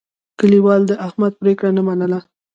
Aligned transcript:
کلیوالو 0.39 0.89
د 0.89 0.93
احمد 1.07 1.33
پرېکړه 1.41 1.69
نه 1.77 1.81
منله. 1.87 2.19